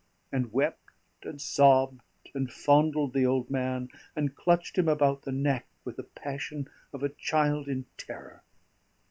[0.31, 2.01] and wept and sobbed,
[2.33, 7.03] and fondled the old man, and clutched him about the neck, with a passion of
[7.03, 8.41] a child in terror.